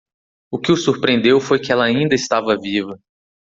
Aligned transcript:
O 0.49 0.57
que 0.57 0.71
o 0.71 0.75
surpreendeu 0.77 1.39
foi 1.39 1.59
que 1.59 1.71
ela 1.71 1.85
ainda 1.85 2.15
estava 2.15 2.57
viva. 2.59 2.99